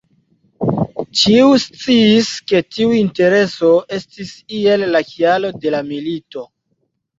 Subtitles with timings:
[1.19, 6.47] Ĉiu sciis ke tiu intereso estis iel la kialo de la milito".